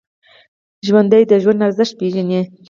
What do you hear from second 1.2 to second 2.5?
د ژوند ارزښت پېژني